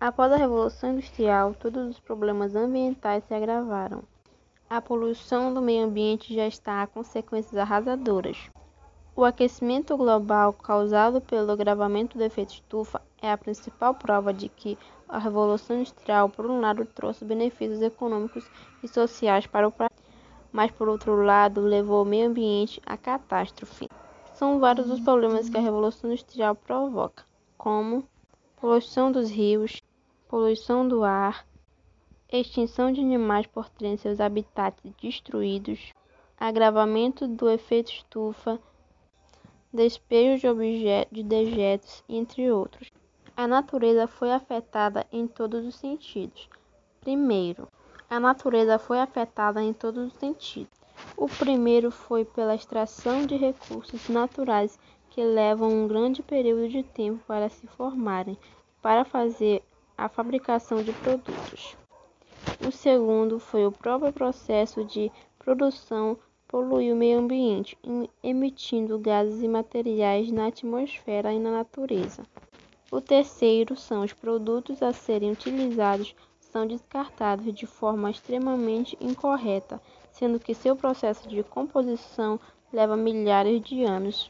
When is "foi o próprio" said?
63.38-64.10